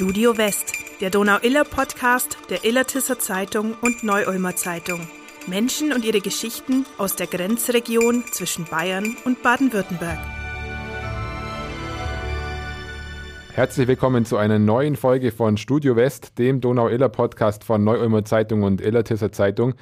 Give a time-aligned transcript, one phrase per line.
[0.00, 0.72] Studio West,
[1.02, 5.06] der Donau-Iller-Podcast der Illertisser Zeitung und Neu-Ulmer Zeitung.
[5.46, 10.18] Menschen und ihre Geschichten aus der Grenzregion zwischen Bayern und Baden-Württemberg.
[13.52, 18.80] Herzlich willkommen zu einer neuen Folge von Studio West, dem Donau-Iller-Podcast von Neu-Ulmer Zeitung und
[18.80, 19.74] Illertisser Zeitung.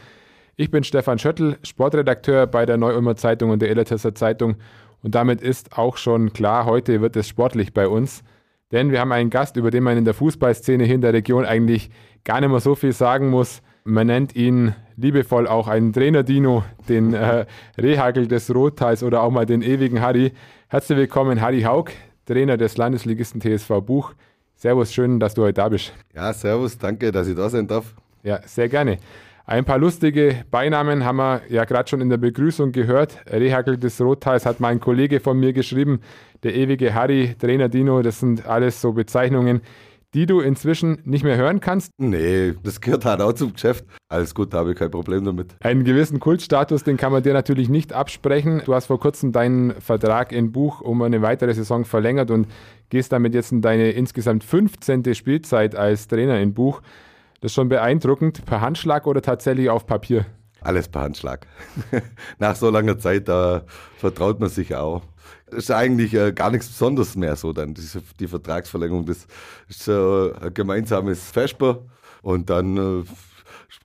[0.57, 4.57] Ich bin Stefan Schöttl, Sportredakteur bei der Neu-Ulmer Zeitung und der Illertisser Zeitung.
[5.01, 8.25] Und damit ist auch schon klar, heute wird es sportlich bei uns.
[8.71, 11.47] Denn wir haben einen Gast, über den man in der Fußballszene hier in der Region
[11.47, 11.91] eigentlich
[12.25, 13.63] gar nicht mehr so viel sagen muss.
[13.85, 17.47] Man nennt ihn liebevoll auch einen Trainer-Dino, den äh,
[17.79, 20.33] Rehagel des Rottals oder auch mal den ewigen Harry.
[20.69, 21.87] Herzlich willkommen, Harry Haug,
[22.27, 24.13] Trainer des Landesligisten TSV Buch.
[24.55, 25.95] Servus, schön, dass du heute da bist.
[26.15, 27.95] Ja, servus, danke, dass ich da sein darf.
[28.23, 28.99] Ja, sehr gerne.
[29.49, 33.17] Ein paar lustige Beinamen haben wir ja gerade schon in der Begrüßung gehört.
[33.31, 36.01] Rehagel des Rothals hat mein Kollege von mir geschrieben.
[36.43, 39.63] Der ewige Harry, Trainer Dino, das sind alles so Bezeichnungen,
[40.13, 41.93] die du inzwischen nicht mehr hören kannst?
[41.97, 43.87] Nee, das gehört halt auch zum Geschäft.
[44.11, 45.55] Alles gut, da habe ich kein Problem damit.
[45.61, 48.61] Einen gewissen Kultstatus, den kann man dir natürlich nicht absprechen.
[48.67, 52.49] Du hast vor kurzem deinen Vertrag in Buch um eine weitere Saison verlängert und
[52.91, 55.15] gehst damit jetzt in deine insgesamt 15.
[55.15, 56.83] Spielzeit als Trainer in Buch.
[57.41, 58.45] Das ist schon beeindruckend.
[58.47, 60.27] Per Handschlag oder tatsächlich auf Papier?
[60.61, 61.47] Alles per Handschlag.
[62.39, 63.63] Nach so langer Zeit, da
[63.97, 65.03] vertraut man sich auch.
[65.47, 69.07] Das ist eigentlich äh, gar nichts Besonderes mehr so dann, diese, die Vertragsverlängerung.
[69.07, 69.27] Das
[69.69, 71.85] ist äh, ein gemeinsames Vesper
[72.23, 73.05] und dann äh,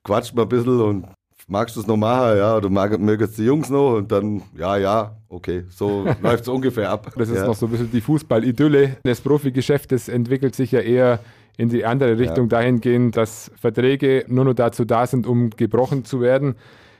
[0.04, 1.08] quatscht man ein bisschen und
[1.48, 4.78] magst du es noch machen, ja, oder mag, mögen die Jungs noch und dann, ja,
[4.78, 7.14] ja, okay, so läuft es ungefähr ab.
[7.16, 7.46] Das ist ja.
[7.46, 8.98] noch so ein bisschen die Fußball-Idylle.
[9.04, 11.20] Das Profigeschäft, das entwickelt sich ja eher
[11.58, 12.60] in die andere Richtung ja.
[12.60, 16.56] dahingehend, dass Verträge nur noch dazu da sind, um gebrochen zu werden.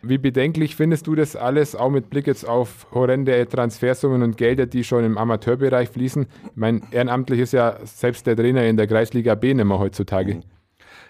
[0.06, 4.66] Wie bedenklich findest du das alles, auch mit Blick jetzt auf horrende Transfersummen und Gelder,
[4.66, 6.28] die schon im Amateurbereich fließen?
[6.44, 10.42] Ich meine, ehrenamtlich ist ja selbst der Trainer in der Kreisliga B nicht mehr heutzutage.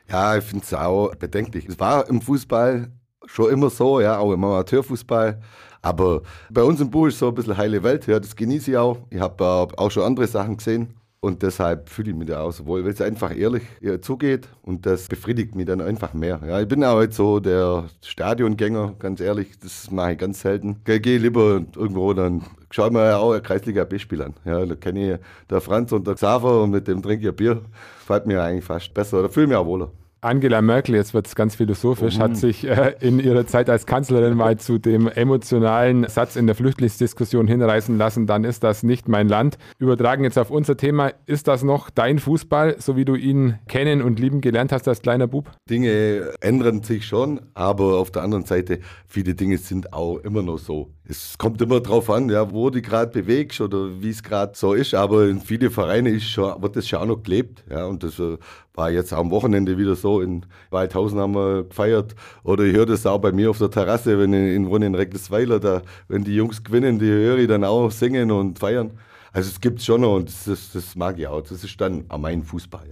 [0.09, 1.67] Ja, ich finde es auch bedenklich.
[1.67, 2.89] Es war im Fußball
[3.25, 5.41] schon immer so, ja, auch im Amateurfußball.
[5.81, 6.21] Aber
[6.51, 8.99] bei uns im Buch ist so ein bisschen heile Welt, ja, das genieße ich auch.
[9.09, 10.93] Ich habe äh, auch schon andere Sachen gesehen.
[11.23, 13.63] Und deshalb fühle ich mich da auch so wohl, weil es einfach ehrlich
[14.01, 16.41] zugeht und das befriedigt mich dann einfach mehr.
[16.45, 20.81] Ja, ich bin auch jetzt so der Stadiongänger, ganz ehrlich, das mache ich ganz selten.
[20.85, 24.33] Ich gehe lieber irgendwo, dann schaue ich mir auch ein Kreisliga B-Spiel an.
[24.43, 25.19] Ja, da kenne ich
[25.49, 27.61] der Franz und der Xaver und mit dem trinke ich ein Bier.
[28.05, 29.91] Fällt mir eigentlich fast besser oder fühle mich auch wohler.
[30.23, 32.21] Angela Merkel, jetzt wird es ganz philosophisch, mhm.
[32.21, 36.55] hat sich äh, in ihrer Zeit als Kanzlerin mal zu dem emotionalen Satz in der
[36.55, 39.57] Flüchtlingsdiskussion hinreißen lassen, dann ist das nicht mein Land.
[39.79, 44.01] Übertragen jetzt auf unser Thema, ist das noch dein Fußball, so wie du ihn kennen
[44.01, 45.51] und lieben gelernt hast als kleiner Bub?
[45.69, 50.57] Dinge ändern sich schon, aber auf der anderen Seite, viele Dinge sind auch immer noch
[50.57, 50.91] so.
[51.05, 54.73] Es kommt immer drauf an, ja, wo du gerade bewegst oder wie es gerade so
[54.73, 57.63] ist, aber in viele Vereine ist schon, wird das schon auch noch gelebt.
[57.69, 58.37] Ja, und das äh,
[58.73, 60.12] war jetzt am Wochenende wieder so.
[60.21, 62.15] In Waldhausen haben wir gefeiert.
[62.43, 64.95] Oder ich höre das auch bei mir auf der Terrasse, wenn ich in, wohne in
[64.95, 68.91] Reckelsweiler, da, wenn die Jungs gewinnen, die höre ich dann auch singen und feiern.
[69.31, 71.41] Also es gibt schon noch und das, das, das mag ich auch.
[71.41, 72.87] Das ist dann auch mein Fußball.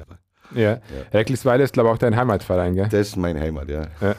[0.55, 0.61] Ja.
[0.61, 0.79] ja.
[1.13, 2.87] Reckelsweiler ist, glaube ich, auch dein Heimatverein, gell?
[2.89, 3.87] Das ist mein Heimat, ja.
[4.01, 4.15] ja.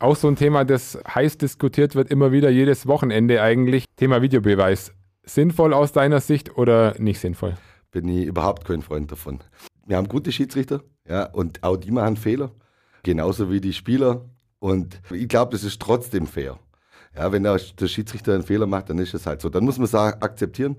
[0.00, 3.84] Auch so ein Thema, das heiß diskutiert wird, immer wieder jedes Wochenende eigentlich.
[3.96, 4.92] Thema Videobeweis.
[5.24, 7.54] Sinnvoll aus deiner Sicht oder nicht sinnvoll?
[7.90, 9.40] Bin ich überhaupt kein Freund davon.
[9.86, 12.50] Wir haben gute Schiedsrichter, ja, und auch die machen Fehler.
[13.02, 14.24] Genauso wie die Spieler.
[14.58, 16.58] Und ich glaube, das ist trotzdem fair.
[17.14, 19.48] Ja, wenn der, der Schiedsrichter einen Fehler macht, dann ist es halt so.
[19.48, 20.76] Dann muss man es akzeptieren.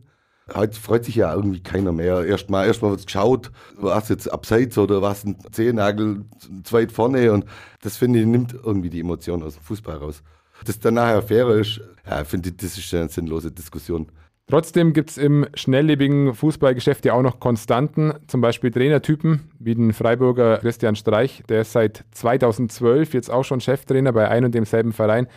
[0.54, 2.24] Heute freut sich ja irgendwie keiner mehr.
[2.26, 6.26] Erstmal erst wird geschaut, was jetzt abseits oder was ein Zehennagel
[6.64, 7.32] zu weit vorne.
[7.32, 7.46] Und
[7.82, 10.22] das finde ich, nimmt irgendwie die Emotion aus dem Fußball raus.
[10.64, 14.08] Dass dann nachher fair ist, ja, finde ich, das ist eine sinnlose Diskussion.
[14.48, 19.92] Trotzdem gibt es im schnelllebigen Fußballgeschäft ja auch noch Konstanten, zum Beispiel Trainertypen wie den
[19.92, 24.94] Freiburger Christian Streich, der ist seit 2012 jetzt auch schon Cheftrainer bei einem und demselben
[24.94, 25.28] Verein.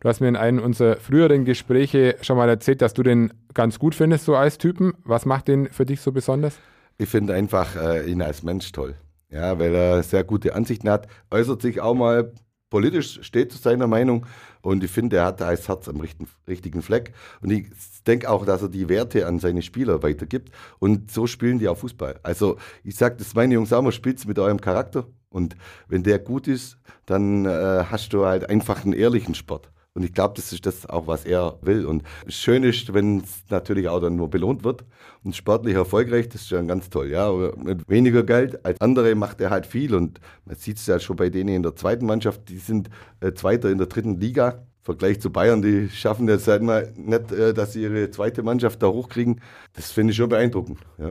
[0.00, 3.78] Du hast mir in einem unserer früheren Gespräche schon mal erzählt, dass du den ganz
[3.78, 4.92] gut findest, so als Typen.
[5.02, 6.58] Was macht den für dich so besonders?
[6.98, 8.94] Ich finde einfach äh, ihn als Mensch toll.
[9.30, 12.32] Ja, weil er sehr gute Ansichten hat, äußert sich auch mal
[12.70, 14.26] politisch, steht zu seiner Meinung
[14.60, 17.12] und ich finde, er hat als Herz am richtigen, richtigen Fleck.
[17.40, 17.66] Und ich
[18.06, 20.50] denke auch, dass er die Werte an seine Spieler weitergibt.
[20.78, 22.20] Und so spielen die auch Fußball.
[22.22, 25.06] Also ich sage das meine Jungs auch mal, spielt mit eurem Charakter.
[25.30, 25.56] Und
[25.88, 29.70] wenn der gut ist, dann äh, hast du halt einfach einen ehrlichen Sport.
[29.98, 31.84] Und ich glaube, das ist das auch, was er will.
[31.84, 34.84] Und schön ist, wenn es natürlich auch dann nur belohnt wird
[35.24, 37.10] und sportlich erfolgreich, das ist schon ganz toll.
[37.10, 39.96] Ja, mit weniger Geld als andere macht er halt viel.
[39.96, 43.32] Und man sieht es ja schon bei denen in der zweiten Mannschaft, die sind äh,
[43.32, 44.62] Zweiter in der dritten Liga.
[44.82, 48.80] Vergleich zu Bayern, die schaffen jetzt halt mal nicht, äh, dass sie ihre zweite Mannschaft
[48.80, 49.40] da hochkriegen.
[49.74, 50.78] Das finde ich schon beeindruckend.
[50.98, 51.10] Ja.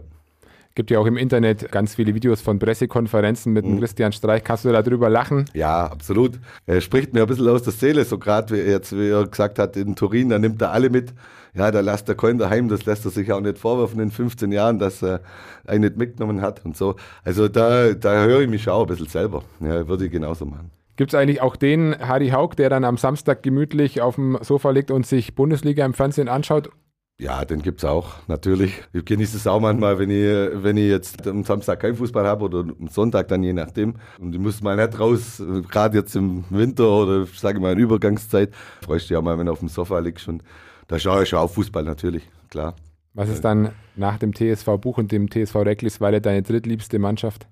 [0.78, 3.80] Gibt ja auch im Internet ganz viele Videos von Pressekonferenzen mit mhm.
[3.80, 4.44] Christian Streich.
[4.44, 5.46] Kannst du darüber lachen?
[5.56, 6.40] Ja, absolut.
[6.68, 9.58] Er spricht mir ein bisschen aus der Seele, so gerade wie, jetzt, wie er gesagt
[9.58, 11.16] hat, in Turin, da nimmt er alle mit.
[11.56, 14.52] Ja, da lasst er keinen daheim, das lässt er sich auch nicht vorwerfen in 15
[14.52, 15.22] Jahren, dass er
[15.66, 16.96] einen nicht mitgenommen hat und so.
[17.24, 19.42] Also da, da höre ich mich auch ein bisschen selber.
[19.60, 20.70] Ja, würde ich genauso machen.
[20.96, 24.70] Gibt es eigentlich auch den Harry Haug, der dann am Samstag gemütlich auf dem Sofa
[24.70, 26.70] liegt und sich Bundesliga im Fernsehen anschaut?
[27.20, 28.84] Ja, den gibt es auch, natürlich.
[28.94, 32.46] Ich genieße es auch manchmal, wenn ich, wenn ich jetzt am Samstag keinen Fußball habe
[32.46, 33.96] oder am Sonntag dann je nachdem.
[34.20, 37.80] Und ich muss mal nicht raus, gerade jetzt im Winter oder sage ich mal in
[37.80, 38.54] Übergangszeit.
[38.86, 40.28] Freust du dich auch mal, wenn du auf dem Sofa liegst.
[40.28, 40.44] Und
[40.88, 42.76] da schaue ich schon auf Fußball natürlich, klar.
[43.16, 47.48] Was ist dann nach dem TSV Buch und dem TSV Recklisweiler deine drittliebste Mannschaft?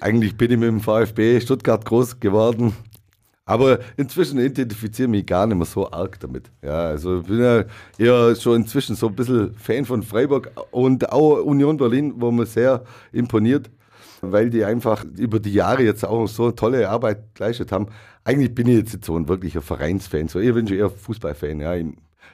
[0.00, 2.74] Eigentlich bin ich mit dem VfB Stuttgart groß geworden.
[3.48, 6.50] Aber inzwischen identifiziere ich mich gar nicht mehr so arg damit.
[6.62, 7.64] Ja, also ich bin ja
[7.96, 12.44] eher schon inzwischen so ein bisschen Fan von Freiburg und auch Union Berlin, wo man
[12.44, 12.82] sehr
[13.12, 13.70] imponiert,
[14.20, 17.86] weil die einfach über die Jahre jetzt auch so tolle Arbeit geleistet haben.
[18.24, 20.26] Eigentlich bin ich jetzt so ein wirklicher Vereinsfan.
[20.26, 21.60] So, ich bin schon eher Fußballfan.
[21.60, 21.74] Ja.
[21.76, 21.86] Ich,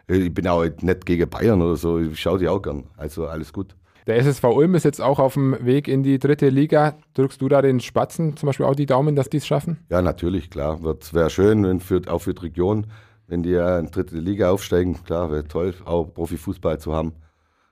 [0.09, 1.99] ich bin auch nicht gegen Bayern oder so.
[1.99, 2.85] Ich schaue die auch gern.
[2.97, 3.77] Also alles gut.
[4.07, 6.97] Der SSV Ulm ist jetzt auch auf dem Weg in die dritte Liga.
[7.15, 9.79] Drückst du da den Spatzen zum Beispiel auch die Daumen, dass die es schaffen?
[9.91, 10.81] Ja, natürlich, klar.
[10.83, 12.87] Wäre schön, wenn für, auch für die Region,
[13.29, 15.05] wenn die ja in die dritte Liga aufsteigen.
[15.05, 17.13] Klar, wäre toll, auch Profifußball zu haben.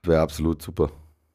[0.05, 0.91] Wäre absolut super.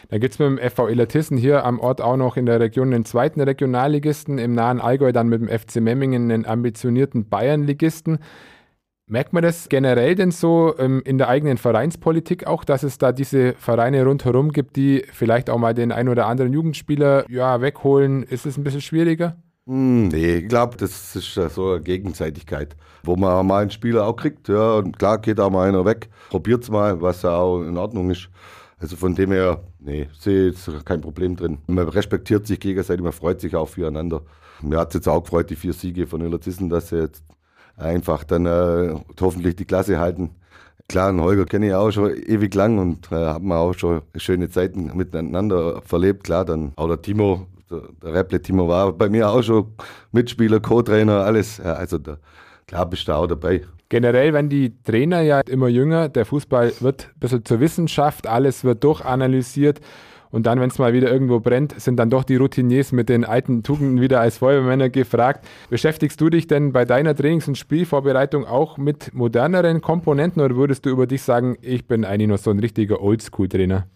[0.09, 2.93] Da gibt es mit dem FV Illertissen hier am Ort auch noch in der Region
[2.93, 8.19] einen zweiten Regionalligisten, im nahen Allgäu dann mit dem FC Memmingen einen ambitionierten Bayernligisten.
[9.07, 13.11] Merkt man das generell denn so ähm, in der eigenen Vereinspolitik auch, dass es da
[13.11, 18.23] diese Vereine rundherum gibt, die vielleicht auch mal den ein oder anderen Jugendspieler ja, wegholen?
[18.23, 19.35] Ist es ein bisschen schwieriger?
[19.67, 24.15] Hm, nee, ich glaube, das ist so eine Gegenseitigkeit, wo man mal einen Spieler auch
[24.15, 24.47] kriegt.
[24.47, 27.77] Ja, und klar geht auch mal einer weg, probiert es mal, was ja auch in
[27.77, 28.29] Ordnung ist.
[28.79, 31.59] Also von dem her, nee, sehe ich kein Problem drin.
[31.67, 34.21] Man respektiert sich gegenseitig, man freut sich auch füreinander.
[34.61, 37.23] Mir hat es jetzt auch gefreut, die vier Siege von Illertissen, dass sie jetzt
[37.77, 40.31] einfach dann äh, hoffentlich die Klasse halten.
[40.87, 44.01] Klar, einen Holger kenne ich auch schon ewig lang und äh, haben wir auch schon
[44.15, 46.23] schöne Zeiten miteinander verlebt.
[46.23, 49.73] Klar, dann auch der Timo, der, der Rapple Timo war bei mir auch schon
[50.11, 51.57] Mitspieler, Co-Trainer, alles.
[51.57, 52.17] Ja, also da,
[52.67, 53.61] klar bist du auch dabei.
[53.89, 58.63] Generell werden die Trainer ja immer jünger, der Fußball wird ein bisschen zur Wissenschaft, alles
[58.63, 59.79] wird durchanalysiert.
[60.35, 63.23] Und dann, wenn es mal wieder irgendwo brennt, sind dann doch die Routiniers mit den
[63.23, 65.47] alten Tugenden wieder als Feuerwehrmänner gefragt.
[65.69, 70.85] Beschäftigst du dich denn bei deiner Trainings- und Spielvorbereitung auch mit moderneren Komponenten oder würdest
[70.85, 73.87] du über dich sagen, ich bin eigentlich noch so ein richtiger Oldschool-Trainer?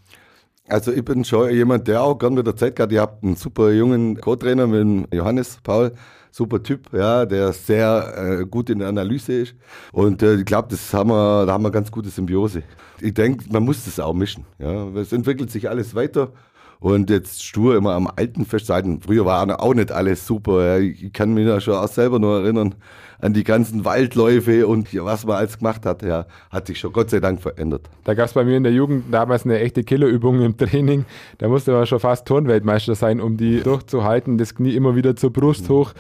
[0.70, 2.94] Also ich bin schon jemand, der auch gern mit der Zeit geht.
[2.94, 5.92] Ihr habt einen super jungen Co-Trainer mit Johannes Paul
[6.32, 9.56] super Typ, ja, der sehr äh, gut in der Analyse ist.
[9.92, 12.64] Und äh, ich glaube, das haben wir, da haben wir ganz gute Symbiose.
[13.02, 14.46] Ich denke, man muss das auch mischen.
[14.60, 14.88] Ja.
[14.96, 16.32] Es entwickelt sich alles weiter.
[16.80, 19.02] Und jetzt stur immer am Alten festhalten.
[19.02, 20.64] Früher war auch nicht alles super.
[20.66, 20.78] Ja.
[20.78, 22.76] Ich kann mich da schon auch selber noch erinnern
[23.20, 27.10] an die ganzen Waldläufe und was man alles gemacht hat, ja, hat sich schon Gott
[27.10, 27.90] sei Dank verändert.
[28.06, 31.06] Da gab es bei mir in der Jugend damals eine echte Killerübung im Training.
[31.38, 34.38] Da musste man schon fast Turnweltmeister sein, um die durchzuhalten.
[34.38, 35.94] Das Knie immer wieder zur Brust hoch.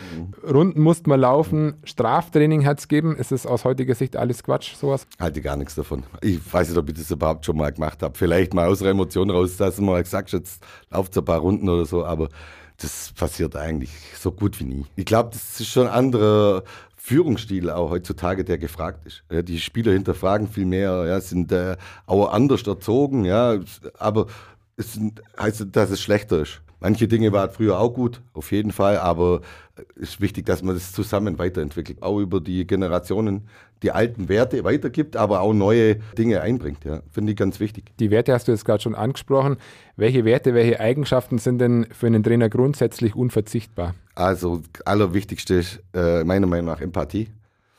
[0.49, 1.75] Runden musste man laufen.
[1.83, 3.15] Straftraining hat es gegeben.
[3.15, 5.05] Ist es aus heutiger Sicht alles Quatsch, sowas?
[5.19, 6.03] Halte gar nichts davon.
[6.21, 8.17] Ich weiß nicht, ob ich das überhaupt schon mal gemacht habe.
[8.17, 11.67] Vielleicht mal aus der Emotion raus, dass man mal gesagt jetzt lauft ein paar Runden
[11.69, 12.29] oder so, aber
[12.77, 14.85] das passiert eigentlich so gut wie nie.
[14.95, 16.63] Ich glaube, das ist schon ein anderer
[17.01, 19.23] Führungsstil auch heutzutage, der gefragt ist.
[19.31, 23.57] Ja, die Spieler hinterfragen viel mehr, ja, sind äh, auch anders erzogen, ja,
[23.97, 24.27] aber
[24.75, 26.61] es sind, heißt, dass es schlechter ist.
[26.79, 29.41] Manche Dinge waren früher auch gut, auf jeden Fall, aber
[29.95, 32.01] es ist wichtig, dass man das zusammen weiterentwickelt.
[32.01, 33.47] Auch über die Generationen
[33.83, 36.83] die alten Werte weitergibt, aber auch neue Dinge einbringt.
[36.83, 37.01] Ja.
[37.11, 37.85] Finde ich ganz wichtig.
[37.99, 39.57] Die Werte hast du jetzt gerade schon angesprochen.
[39.95, 43.95] Welche Werte, welche Eigenschaften sind denn für einen Trainer grundsätzlich unverzichtbar?
[44.15, 47.29] Also allerwichtigste ist äh, meiner Meinung nach Empathie.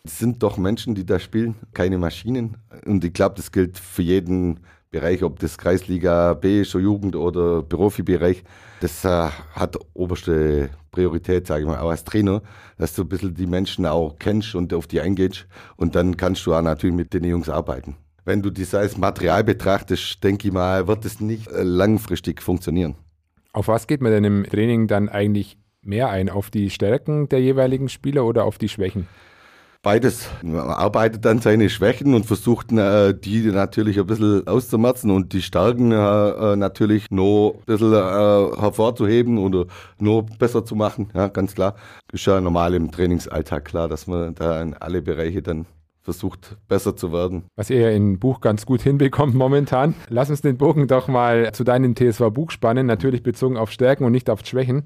[0.02, 2.56] Es sind doch Menschen, die da spielen, keine Maschinen.
[2.86, 4.60] Und ich glaube, das gilt für jeden
[4.90, 8.42] Bereich, ob das Kreisliga B ist, Jugend oder Profibereich.
[8.80, 12.42] Das äh, hat oberste Priorität, sage ich mal, auch als Trainer,
[12.76, 15.46] dass du ein bisschen die Menschen auch kennst und auf die eingehst.
[15.76, 17.98] Und dann kannst du auch natürlich mit den Jungs arbeiten.
[18.24, 22.96] Wenn du das als Material betrachtest, denke ich mal, wird es nicht äh, langfristig funktionieren.
[23.52, 26.28] Auf was geht man denn im Training dann eigentlich mehr ein?
[26.28, 29.06] Auf die Stärken der jeweiligen Spieler oder auf die Schwächen?
[29.82, 30.28] Beides.
[30.44, 35.90] Arbeitet dann seine Schwächen und versucht äh, die natürlich ein bisschen auszumerzen und die Stärken
[35.90, 39.64] äh, natürlich noch ein bisschen äh, hervorzuheben oder
[39.98, 41.08] noch besser zu machen.
[41.14, 41.76] Ja, ganz klar.
[42.12, 45.64] Ist ja normal im Trainingsalltag klar, dass man da in alle Bereiche dann
[46.02, 47.44] versucht besser zu werden.
[47.56, 49.94] Was ihr ja im Buch ganz gut hinbekommt momentan.
[50.08, 54.12] Lass uns den Bogen doch mal zu deinem TSV-Buch spannen, natürlich bezogen auf Stärken und
[54.12, 54.84] nicht auf Schwächen.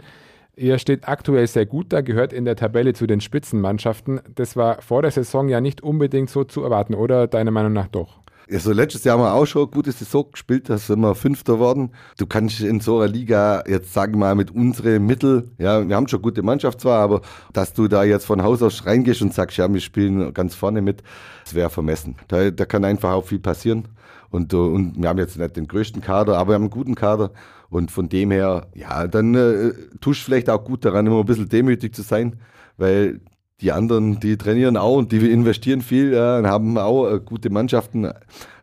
[0.56, 4.20] Ihr steht aktuell sehr gut da, gehört in der Tabelle zu den Spitzenmannschaften.
[4.34, 7.88] Das war vor der Saison ja nicht unbedingt so zu erwarten, oder deiner Meinung nach
[7.88, 8.20] doch?
[8.50, 11.58] Also letztes Jahr haben wir auch schon eine gute Saison gespielt, da sind wir Fünfter
[11.58, 11.92] worden.
[12.18, 15.96] Du kannst in so einer Liga jetzt sagen wir mal mit unseren Mitteln, ja, wir
[15.96, 17.22] haben schon gute Mannschaft zwar, aber
[17.54, 20.82] dass du da jetzt von Haus aus reingehst und sagst, ja, wir spielen ganz vorne
[20.82, 21.02] mit,
[21.44, 22.16] das wäre vermessen.
[22.28, 23.88] Da, da kann einfach auch viel passieren.
[24.30, 27.30] Und, und wir haben jetzt nicht den größten Kader, aber wir haben einen guten Kader.
[27.74, 31.24] Und von dem her, ja, dann äh, tust du vielleicht auch gut daran, immer ein
[31.24, 32.36] bisschen demütig zu sein,
[32.76, 33.20] weil
[33.60, 37.50] die anderen, die trainieren auch und die investieren viel ja, und haben auch äh, gute
[37.50, 38.08] Mannschaften.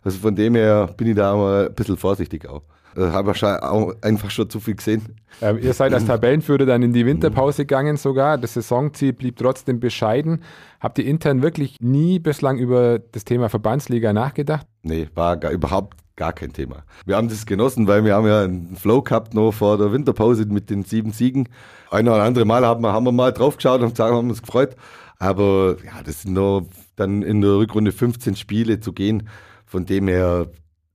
[0.01, 2.61] Also von dem her bin ich da mal ein bisschen vorsichtig auch.
[2.95, 5.01] Äh, habe auch einfach schon zu viel gesehen.
[5.41, 8.37] Ähm, ihr seid als Tabellenführer dann in die Winterpause gegangen sogar.
[8.37, 10.41] Das Saisonziel blieb trotzdem bescheiden.
[10.79, 14.65] Habt ihr intern wirklich nie bislang über das Thema Verbandsliga nachgedacht?
[14.83, 16.83] Nee, war gar, überhaupt gar kein Thema.
[17.07, 20.45] Wir haben das genossen, weil wir haben ja einen Flow gehabt noch vor der Winterpause
[20.45, 21.49] mit den sieben Siegen.
[21.89, 24.75] Ein oder andere Mal haben wir, haben wir mal drauf geschaut und haben uns gefreut.
[25.17, 29.29] Aber ja, das sind nur dann in der Rückrunde 15 Spiele zu gehen.
[29.65, 30.45] Von dem her,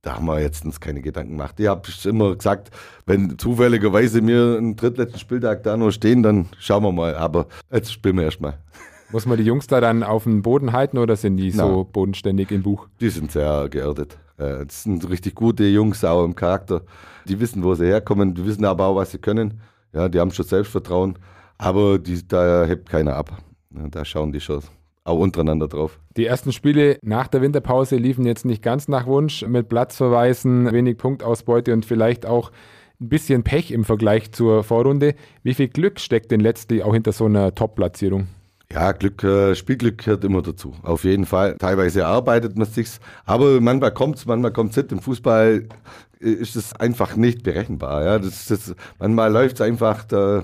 [0.01, 1.59] da haben wir jetzt uns keine Gedanken gemacht.
[1.59, 2.71] Ich habe immer gesagt,
[3.05, 7.15] wenn zufälligerweise wir einen drittletzten Spieltag da noch stehen, dann schauen wir mal.
[7.17, 8.59] Aber jetzt spielen wir erstmal.
[9.11, 12.51] Muss man die Jungs da dann auf den Boden halten oder sind die so bodenständig
[12.51, 12.87] im Buch?
[12.99, 14.17] Die sind sehr geerdet.
[14.37, 16.81] Äh, das sind richtig gute Jungs, auch im Charakter.
[17.25, 19.61] Die wissen, wo sie herkommen, die wissen aber auch, was sie können.
[19.93, 21.17] Ja, die haben schon Selbstvertrauen,
[21.57, 23.41] aber die, da hebt keiner ab.
[23.69, 24.61] Da schauen die schon
[25.05, 25.99] auch untereinander drauf.
[26.17, 30.97] Die ersten Spiele nach der Winterpause liefen jetzt nicht ganz nach Wunsch mit Platzverweisen, wenig
[30.97, 32.51] Punktausbeute und vielleicht auch
[32.99, 35.15] ein bisschen Pech im Vergleich zur Vorrunde.
[35.43, 38.27] Wie viel Glück steckt denn letztlich auch hinter so einer Top-Platzierung?
[38.71, 40.73] Ja, Glück, äh, Spielglück gehört immer dazu.
[40.83, 41.55] Auf jeden Fall.
[41.57, 44.91] Teilweise arbeitet man sich's, aber manchmal kommt's, manchmal kommt's nicht.
[44.91, 45.67] Im Fußball
[46.21, 48.03] äh, ist es einfach nicht berechenbar.
[48.03, 50.43] Ja, das, das, manchmal läuft's einfach, da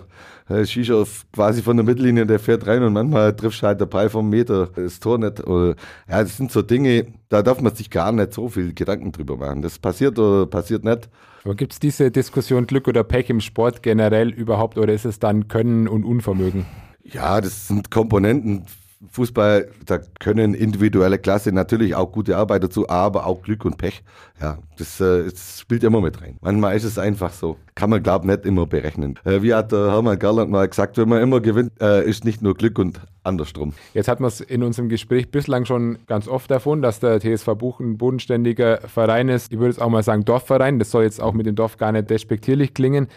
[0.49, 4.09] äh, auf quasi von der Mittellinie, der fährt rein und manchmal triffst halt der Ball
[4.09, 5.39] vom Meter, das Tor nicht.
[5.39, 5.73] Ja,
[6.07, 9.61] das sind so Dinge, da darf man sich gar nicht so viel Gedanken drüber machen.
[9.61, 11.09] Das passiert oder passiert nicht.
[11.43, 15.19] Aber gibt es diese Diskussion Glück oder Pech im Sport generell überhaupt oder ist es
[15.19, 16.65] dann Können und Unvermögen?
[17.03, 18.65] Ja, das sind Komponenten.
[19.11, 24.01] Fußball, da können individuelle Klasse natürlich auch gute Arbeit dazu, aber auch Glück und Pech.
[24.41, 26.37] Ja, das, äh, das spielt immer mit rein.
[26.41, 27.57] Manchmal ist es einfach so.
[27.75, 29.19] Kann man, glaube ich, nicht immer berechnen.
[29.25, 32.41] Äh, wie hat der Hermann Garland mal gesagt, wenn man immer gewinnt, äh, ist nicht
[32.41, 33.73] nur Glück und andersrum.
[33.93, 37.55] Jetzt hat man es in unserem Gespräch bislang schon ganz oft davon, dass der TSV
[37.55, 39.51] Buch ein bodenständiger Verein ist.
[39.51, 40.79] Ich würde es auch mal sagen Dorfverein.
[40.79, 43.07] Das soll jetzt auch mit dem Dorf gar nicht despektierlich klingen.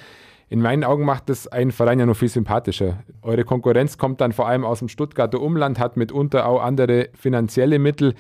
[0.48, 2.98] In meinen Augen macht es einen Verein ja noch viel sympathischer.
[3.22, 7.80] Eure Konkurrenz kommt dann vor allem aus dem Stuttgarter Umland, hat mitunter auch andere finanzielle
[7.80, 8.14] Mittel.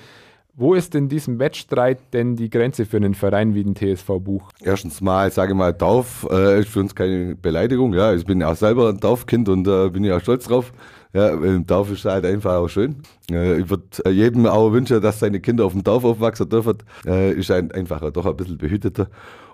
[0.58, 4.50] Wo ist in diesem Wettstreit denn die Grenze für einen Verein wie den TSV Buch?
[4.60, 7.92] Erstens mal, sage mal, Dorf äh, ist für uns keine Beleidigung.
[7.92, 10.72] Ja, ich bin auch selber ein Dorfkind und äh, bin ja auch stolz drauf.
[11.12, 12.96] Ja, im Dorf ist halt einfach auch schön.
[13.30, 16.78] Äh, ich würde jedem auch wünschen, dass seine Kinder auf dem Dorf aufwachsen dürfen.
[17.06, 19.08] Äh, ist ein, einfach doch ein bisschen behüteter.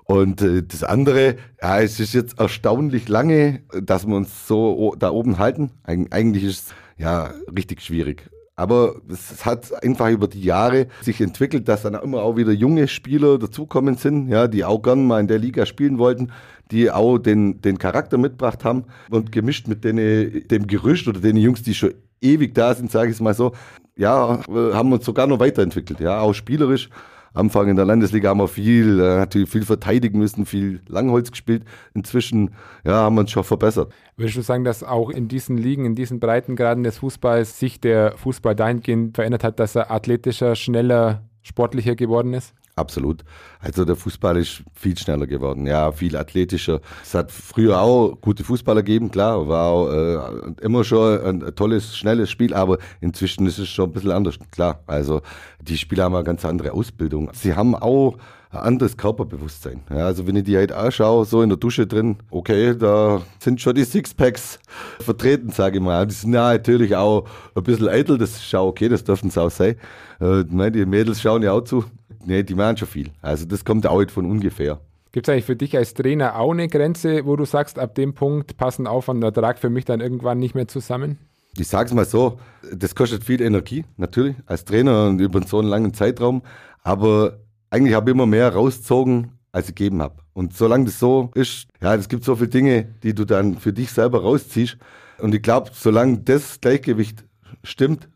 [0.04, 5.10] Und äh, das andere, ja, es ist jetzt erstaunlich lange, dass wir uns so da
[5.10, 5.70] oben halten.
[5.84, 8.28] Eig eigentlich ist es ja richtig schwierig.
[8.54, 12.86] Aber es hat einfach über die Jahre sich entwickelt, dass dann immer auch wieder junge
[12.86, 16.32] Spieler dazukommen sind, ja, die auch gern mal in der Liga spielen wollten,
[16.70, 21.38] die auch den, den Charakter mitgebracht haben und gemischt mit den, dem Gerücht oder den
[21.38, 23.52] Jungs, die schon ewig da sind, sage ich es mal so,
[23.96, 26.90] ja, haben wir uns sogar noch weiterentwickelt, ja, auch spielerisch.
[27.34, 31.64] Anfang in der Landesliga haben wir viel, äh, natürlich viel verteidigen müssen, viel Langholz gespielt.
[31.94, 32.50] Inzwischen
[32.84, 33.92] ja, haben wir uns schon verbessert.
[34.16, 38.16] Würdest du sagen, dass auch in diesen Ligen, in diesen Breitengraden des Fußballs sich der
[38.18, 42.54] Fußball dahingehend verändert hat, dass er athletischer, schneller, sportlicher geworden ist?
[42.74, 43.22] Absolut.
[43.60, 46.80] Also der Fußball ist viel schneller geworden, ja, viel athletischer.
[47.02, 51.94] Es hat früher auch gute Fußballer gegeben, klar, war auch äh, immer schon ein tolles,
[51.96, 54.80] schnelles Spiel, aber inzwischen ist es schon ein bisschen anders, klar.
[54.86, 55.20] Also
[55.60, 57.30] die Spieler haben eine ganz andere Ausbildung.
[57.34, 58.16] Sie haben auch
[58.52, 59.82] ein anderes Körperbewusstsein.
[59.90, 63.60] Ja, also wenn ich die halt anschaue, so in der Dusche drin, okay, da sind
[63.60, 64.58] schon die Sixpacks
[65.00, 66.06] vertreten, sage ich mal.
[66.06, 69.38] Die sind ja natürlich auch ein bisschen eitel, das ist auch okay, das dürfen es
[69.38, 69.76] auch sein.
[70.20, 71.84] Äh, die Mädels schauen ja auch zu
[72.24, 73.10] nee, die machen schon viel.
[73.20, 74.80] Also das kommt auch nicht von ungefähr.
[75.12, 78.14] Gibt es eigentlich für dich als Trainer auch eine Grenze, wo du sagst, ab dem
[78.14, 81.18] Punkt passen Aufwand und Ertrag für mich dann irgendwann nicht mehr zusammen?
[81.58, 82.38] Ich sage es mal so,
[82.74, 86.40] das kostet viel Energie, natürlich, als Trainer und über so einen langen Zeitraum.
[86.82, 90.16] Aber eigentlich habe ich immer mehr rausgezogen, als ich gegeben habe.
[90.32, 93.74] Und solange das so ist, ja, es gibt so viele Dinge, die du dann für
[93.74, 94.78] dich selber rausziehst.
[95.18, 97.24] Und ich glaube, solange das Gleichgewicht
[97.62, 98.08] stimmt,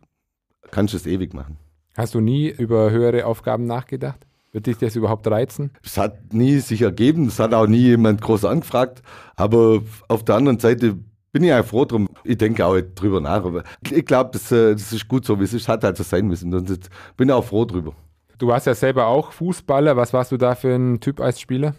[0.71, 1.59] kannst du es ewig machen.
[1.97, 4.27] Hast du nie über höhere Aufgaben nachgedacht?
[4.53, 5.71] Wird dich das überhaupt reizen?
[5.83, 9.03] Es hat nie sich ergeben, es hat auch nie jemand groß angefragt,
[9.35, 10.97] aber auf der anderen Seite
[11.33, 12.09] bin ich auch froh drum.
[12.25, 13.45] Ich denke auch drüber nach.
[13.45, 15.69] Aber ich glaube, das, äh, das, ist gut so, wie es ist.
[15.69, 16.55] Hat halt so sein müssen.
[16.55, 16.79] Und ich
[17.19, 17.93] bin auch froh drüber.
[18.39, 19.99] Du warst ja selber auch Fußballer.
[19.99, 21.75] Was warst du da für ein Typ als Spieler?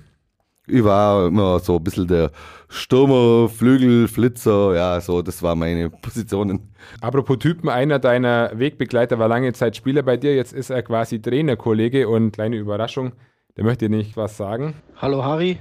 [0.70, 2.30] Ich war immer so ein bisschen der
[2.68, 6.60] Stürmer, Flügel, Flitzer, ja, so, das waren meine Positionen.
[7.00, 11.22] Apropos Typen, einer deiner Wegbegleiter war lange Zeit Spieler bei dir, jetzt ist er quasi
[11.22, 13.14] Trainerkollege und kleine Überraschung,
[13.56, 14.74] der möchte dir nicht was sagen.
[14.98, 15.58] Hallo Harry,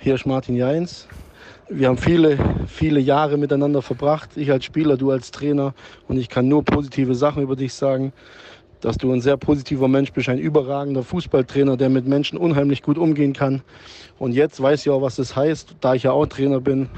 [0.00, 1.06] hier ist Martin Jains.
[1.68, 5.74] Wir haben viele, viele Jahre miteinander verbracht, ich als Spieler, du als Trainer
[6.08, 8.12] und ich kann nur positive Sachen über dich sagen
[8.80, 12.98] dass du ein sehr positiver Mensch bist, ein überragender Fußballtrainer, der mit Menschen unheimlich gut
[12.98, 13.62] umgehen kann.
[14.18, 16.88] Und jetzt weiß ich auch, was das heißt, da ich ja auch Trainer bin,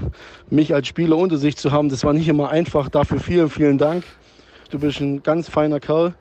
[0.51, 1.89] mich als Spieler unter sich zu haben.
[1.89, 2.89] Das war nicht immer einfach.
[2.89, 4.05] Dafür vielen, vielen Dank.
[4.71, 6.15] Du bist ein ganz feiner Kerl.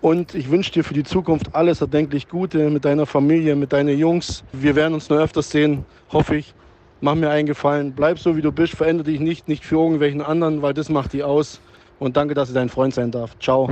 [0.00, 3.98] Und ich wünsche dir für die Zukunft alles erdenklich Gute mit deiner Familie, mit deinen
[3.98, 4.44] Jungs.
[4.52, 6.54] Wir werden uns noch öfters sehen, hoffe ich.
[7.02, 7.92] Mach mir einen Gefallen.
[7.92, 8.74] Bleib so, wie du bist.
[8.74, 11.60] Verändere dich nicht, nicht für irgendwelchen anderen, weil das macht dich aus.
[11.98, 13.38] Und danke, dass ich dein Freund sein darf.
[13.38, 13.68] Ciao.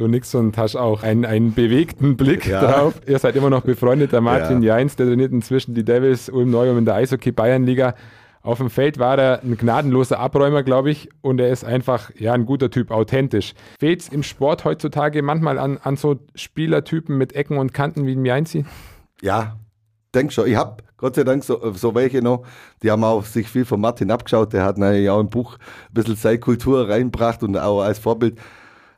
[0.00, 2.62] Du Nixon hast auch einen, einen bewegten Blick ja.
[2.62, 2.94] drauf.
[3.06, 4.12] Ihr seid immer noch befreundet.
[4.12, 4.78] Der Martin ja.
[4.78, 7.94] Jains, der trainiert inzwischen die Devils Ulm Neuum in der Eishockey Bayernliga.
[8.40, 12.32] Auf dem Feld war er ein gnadenloser Abräumer, glaube ich, und er ist einfach ja
[12.32, 13.52] ein guter Typ, authentisch.
[13.78, 18.14] Fehlt es im Sport heutzutage manchmal an, an so Spielertypen mit Ecken und Kanten wie
[18.14, 18.64] dem Jainzi?
[19.20, 19.58] Ja,
[20.14, 20.48] denk schon.
[20.48, 22.46] Ich habe Gott sei Dank so, so welche noch,
[22.82, 24.54] die haben auch sich viel von Martin abgeschaut.
[24.54, 28.38] Der hat natürlich auch im Buch ein bisschen seine Kultur reingebracht und auch als Vorbild.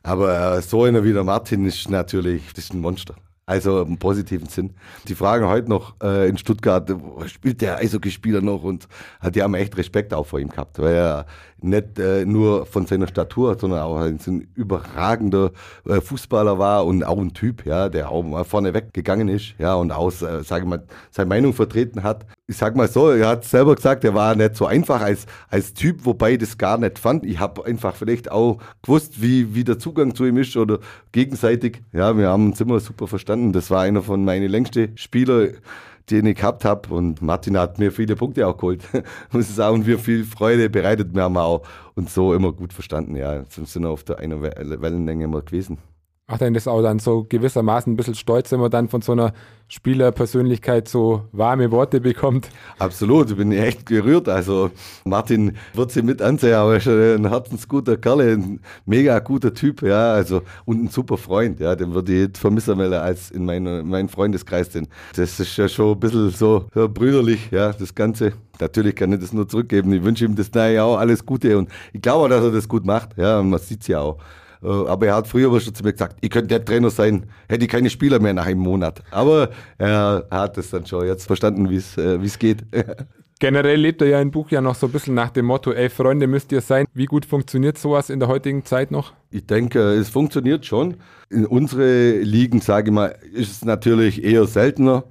[0.03, 3.15] Aber äh, so einer wie der Martin ist natürlich, das ist ein Monster.
[3.45, 4.73] Also im positiven Sinn.
[5.07, 6.89] Die fragen heute noch äh, in Stuttgart,
[7.25, 8.63] spielt der Eishockeyspieler noch?
[8.63, 8.87] Und
[9.33, 11.25] die haben echt Respekt auch vor ihm gehabt, weil er
[11.63, 15.51] nicht äh, nur von seiner Statur, sondern auch ein überragender
[15.85, 19.75] äh, Fußballer war und auch ein Typ, ja, der auch mal vorne weggegangen ist, ja,
[19.75, 22.25] und auch, äh, sage mal, seine Meinung vertreten hat.
[22.47, 25.73] Ich sag mal so, er hat selber gesagt, er war nicht so einfach als, als
[25.73, 27.25] Typ, wobei ich das gar nicht fand.
[27.25, 30.79] Ich habe einfach vielleicht auch gewusst, wie, wie der Zugang zu ihm ist oder
[31.13, 31.81] gegenseitig.
[31.93, 33.53] Ja, wir haben uns immer super verstanden.
[33.53, 35.49] Das war einer von meinen längsten Spieler
[36.09, 36.93] den ich gehabt habe.
[36.93, 38.83] Und Martin hat mir viele Punkte auch geholt,
[39.31, 39.75] muss ich sagen.
[39.75, 41.13] Und wir viel Freude bereitet.
[41.13, 41.63] Wir haben auch
[41.95, 43.15] uns so immer gut verstanden.
[43.15, 45.77] Ja, sind auf der einer Wellenlänge immer gewesen
[46.27, 49.11] macht einen das auch dann so gewissermaßen ein bisschen stolz, wenn man dann von so
[49.11, 49.33] einer
[49.67, 52.47] Spielerpersönlichkeit so warme Worte bekommt.
[52.79, 54.29] Absolut, ich bin echt gerührt.
[54.29, 54.71] Also
[55.03, 59.81] Martin wird sie mit ansehen, aber er ist ein herzensguter Kerl, ein mega guter Typ,
[59.81, 63.45] ja, also und ein super Freund, ja, den würde ich vermissen weil er als in
[63.45, 64.69] meinem mein Freundeskreis.
[64.69, 68.33] Denn das ist ja schon ein bisschen so, brüderlich, ja, das Ganze.
[68.59, 69.91] Natürlich kann ich das nur zurückgeben.
[69.91, 72.85] Ich wünsche ihm das daher auch alles Gute und ich glaube dass er das gut
[72.85, 73.17] macht.
[73.17, 74.19] Ja, man sieht es ja auch.
[74.63, 77.65] Äh, aber er hat früher schon zu mir gesagt, ich könnte der Trainer sein, hätte
[77.65, 79.03] ich keine Spieler mehr nach einem Monat.
[79.11, 82.63] Aber er hat es dann schon jetzt verstanden, wie äh, es geht.
[83.39, 85.89] Generell lebt er ja im Buch ja noch so ein bisschen nach dem Motto, ey
[85.89, 86.85] Freunde müsst ihr sein.
[86.93, 89.11] Wie gut funktioniert sowas in der heutigen Zeit noch?
[89.31, 90.95] Ich denke, es funktioniert schon.
[91.29, 95.03] In unsere Ligen, sage ich mal, ist es natürlich eher seltener.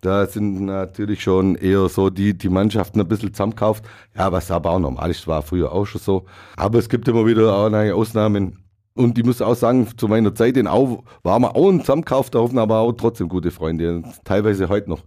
[0.00, 3.84] Da sind natürlich schon eher so die, die Mannschaften ein bisschen zusammenkauft.
[4.16, 6.24] Ja, was aber auch normal ist, war früher auch schon so.
[6.56, 8.65] Aber es gibt immer wieder auch Ausnahmen.
[8.96, 12.40] Und ich muss auch sagen, zu meiner Zeit in Au waren wir auch ein zusammengekaufter
[12.40, 14.02] Haufen, aber auch trotzdem gute Freunde.
[14.24, 15.02] Teilweise heute noch.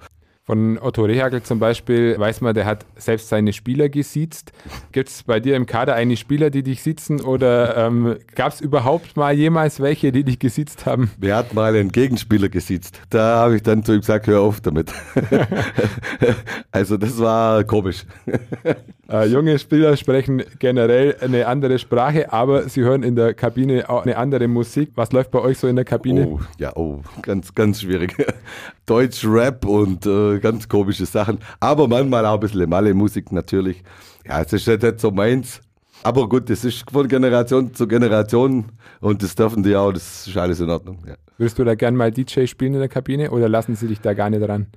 [0.49, 4.51] Von Otto Rehagel zum Beispiel weiß man, der hat selbst seine Spieler gesiezt.
[4.91, 8.59] Gibt es bei dir im Kader eine Spieler, die dich sitzen oder ähm, gab es
[8.59, 11.11] überhaupt mal jemals welche, die dich gesiezt haben?
[11.19, 12.99] Wer hat mal einen Gegenspieler gesiezt?
[13.11, 14.91] Da habe ich dann zu ihm gesagt, hör auf damit.
[16.71, 18.05] also das war komisch.
[19.09, 24.03] Äh, junge Spieler sprechen generell eine andere Sprache, aber sie hören in der Kabine auch
[24.03, 24.91] eine andere Musik.
[24.93, 26.27] Was läuft bei euch so in der Kabine?
[26.27, 28.15] Oh, ja, oh, ganz, ganz schwierig.
[28.85, 33.83] Deutsch Rap und äh, ganz komische Sachen, aber manchmal auch ein bisschen Malle-Musik natürlich.
[34.27, 35.61] Ja, es ist nicht so meins.
[36.03, 38.65] Aber gut, das ist von Generation zu Generation
[39.01, 40.99] und das dürfen die auch, das ist alles in Ordnung.
[41.07, 41.15] Ja.
[41.37, 44.13] Würdest du da gern mal DJ spielen in der Kabine oder lassen sie dich da
[44.13, 44.67] gar nicht dran?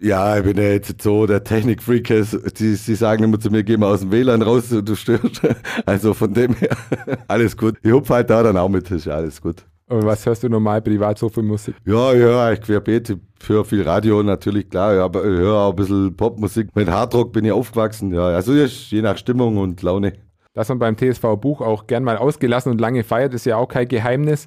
[0.00, 2.06] Ja, ich bin ja jetzt so der Technik-Freak.
[2.54, 5.42] Sie, sie sagen immer zu mir, geh mal aus dem WLAN raus, du störst.
[5.86, 6.76] Also von dem her,
[7.28, 7.76] alles gut.
[7.82, 9.64] Ich hupfe halt da dann auch mit, ist alles gut.
[9.88, 11.74] Und was hörst du normal privat so für Musik?
[11.84, 13.10] Ja, ja, ich querbeet.
[13.10, 14.94] Ich höre viel Radio natürlich, klar.
[14.94, 16.76] Ja, aber ich höre auch ein bisschen Popmusik.
[16.76, 18.12] Mit Hardrock bin ich aufgewachsen.
[18.12, 20.12] Ja, also je nach Stimmung und Laune.
[20.52, 23.68] Dass man beim TSV Buch auch gern mal ausgelassen und lange feiert, ist ja auch
[23.68, 24.46] kein Geheimnis.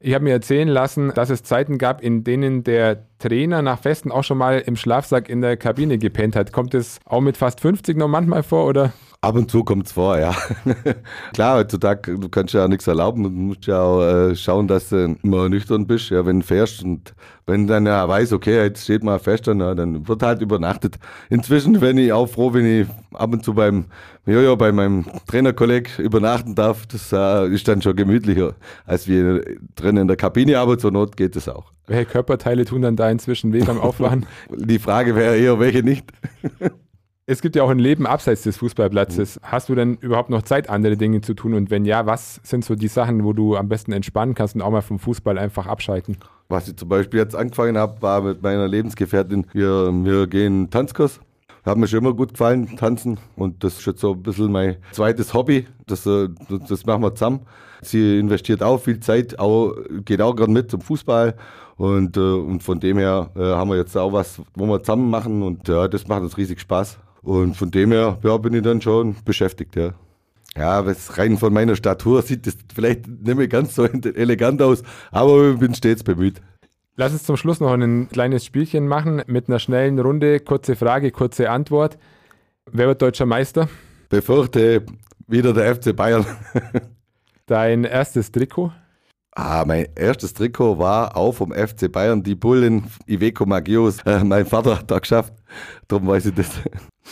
[0.00, 4.12] Ich habe mir erzählen lassen, dass es Zeiten gab, in denen der Trainer nach Festen
[4.12, 6.52] auch schon mal im Schlafsack in der Kabine gepennt hat.
[6.52, 8.92] Kommt es auch mit fast 50 noch manchmal vor, oder?
[9.20, 10.32] Ab und zu kommt es vor, ja.
[11.34, 14.90] Klar, heutzutage, du kannst ja auch nichts erlauben und musst ja auch äh, schauen, dass
[14.90, 18.84] du immer nüchtern bist, ja, wenn du fährst und wenn dann ja weiß, okay, jetzt
[18.84, 21.00] steht mal fest, dann, ja, dann wird halt übernachtet.
[21.30, 23.86] Inzwischen bin ich auch froh, wenn ich ab und zu beim
[24.24, 26.86] Jojo, bei meinem Trainerkolleg übernachten darf.
[26.86, 28.54] Das äh, ist dann schon gemütlicher,
[28.86, 29.42] als wir
[29.74, 31.72] drin in der Kabine, aber zur Not geht es auch.
[31.88, 34.26] Welche Körperteile tun dann da inzwischen weh beim Aufwachen?
[34.54, 36.04] Die Frage wäre eher, welche nicht.
[37.30, 39.36] Es gibt ja auch ein Leben abseits des Fußballplatzes.
[39.36, 39.40] Mhm.
[39.42, 41.52] Hast du denn überhaupt noch Zeit, andere Dinge zu tun?
[41.52, 44.62] Und wenn ja, was sind so die Sachen, wo du am besten entspannen kannst und
[44.62, 46.16] auch mal vom Fußball einfach abschalten?
[46.48, 51.20] Was ich zum Beispiel jetzt angefangen habe, war mit meiner Lebensgefährtin, wir, wir gehen Tanzkurs.
[51.66, 53.20] Hat mir schon immer gut gefallen, tanzen.
[53.36, 55.66] Und das ist jetzt so ein bisschen mein zweites Hobby.
[55.86, 56.30] Das, äh,
[56.66, 57.40] das machen wir zusammen.
[57.82, 61.34] Sie investiert auch viel Zeit, auch, geht auch gerade mit zum Fußball.
[61.76, 65.10] Und, äh, und von dem her äh, haben wir jetzt auch was, wo wir zusammen
[65.10, 65.42] machen.
[65.42, 66.98] Und ja, das macht uns riesig Spaß.
[67.22, 69.94] Und von dem her ja, bin ich dann schon beschäftigt, ja.
[70.56, 74.82] Ja, was rein von meiner Statur sieht das vielleicht nicht mehr ganz so elegant aus,
[75.10, 76.40] aber ich bin stets bemüht.
[76.96, 80.40] Lass uns zum Schluss noch ein kleines Spielchen machen mit einer schnellen Runde.
[80.40, 81.96] Kurze Frage, kurze Antwort.
[82.72, 83.68] Wer wird deutscher Meister?
[84.08, 84.84] Befürchte
[85.28, 86.26] wieder der FC Bayern.
[87.46, 88.72] Dein erstes Trikot?
[89.40, 94.02] Ah, mein erstes Trikot war auch vom FC Bayern, die Bullen Iveco Magios.
[94.04, 95.32] Äh, mein Vater hat da geschafft,
[95.86, 96.50] darum weiß ich das.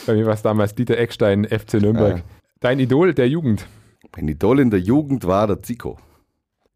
[0.05, 2.17] Bei mir war es damals Dieter Eckstein, FC Nürnberg.
[2.17, 2.23] Ah.
[2.59, 3.65] Dein Idol der Jugend?
[4.13, 5.99] Mein Idol in der Jugend war der Zico.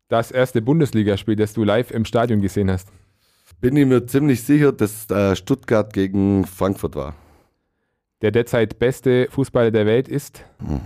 [0.07, 2.87] Das erste Bundesligaspiel, das du live im Stadion gesehen hast?
[3.59, 7.13] Bin ich mir ziemlich sicher, dass äh, Stuttgart gegen Frankfurt war.
[8.21, 10.45] Der derzeit beste Fußballer der Welt ist?
[10.65, 10.79] Hm.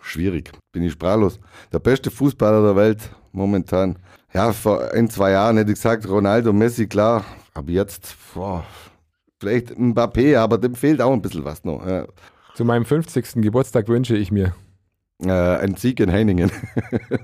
[0.00, 1.38] Schwierig, bin ich sprachlos.
[1.72, 3.98] Der beste Fußballer der Welt momentan.
[4.32, 7.24] Ja, vor ein, zwei Jahren hätte ich gesagt, Ronaldo, Messi, klar.
[7.54, 8.64] Aber jetzt, boah,
[9.40, 11.86] vielleicht Mbappé, aber dem fehlt auch ein bisschen was noch.
[11.86, 12.06] Ja.
[12.54, 13.42] Zu meinem 50.
[13.42, 14.54] Geburtstag wünsche ich mir.
[15.22, 16.50] Äh, ein Sieg in Heiningen.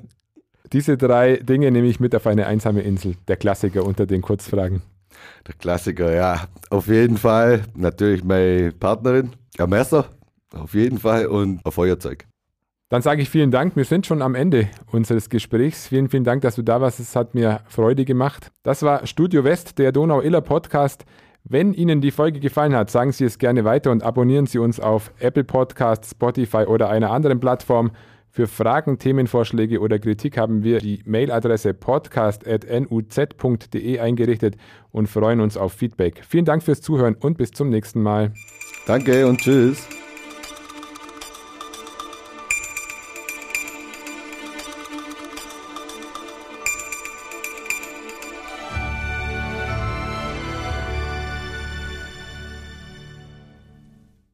[0.72, 3.14] Diese drei Dinge nehme ich mit auf eine einsame Insel.
[3.28, 4.82] Der Klassiker unter den Kurzfragen.
[5.46, 6.48] Der Klassiker, ja.
[6.70, 7.62] Auf jeden Fall.
[7.74, 10.06] Natürlich meine Partnerin, ein Messer.
[10.52, 11.26] Auf jeden Fall.
[11.26, 12.26] Und ein Feuerzeug.
[12.88, 13.74] Dann sage ich vielen Dank.
[13.74, 15.88] Wir sind schon am Ende unseres Gesprächs.
[15.88, 17.00] Vielen, vielen Dank, dass du da warst.
[17.00, 18.52] Es hat mir Freude gemacht.
[18.62, 21.04] Das war Studio West, der Donau-Iller Podcast.
[21.42, 24.80] Wenn Ihnen die Folge gefallen hat, sagen Sie es gerne weiter und abonnieren Sie uns
[24.80, 27.90] auf Apple Podcasts, Spotify oder einer anderen Plattform.
[28.30, 34.56] Für Fragen, Themenvorschläge oder Kritik haben wir die Mailadresse podcast.nuz.de eingerichtet
[34.90, 36.22] und freuen uns auf Feedback.
[36.28, 38.34] Vielen Dank fürs Zuhören und bis zum nächsten Mal.
[38.86, 39.88] Danke und tschüss.